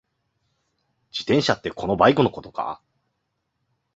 [1.11, 2.81] 自転車ってこのバイクのことか？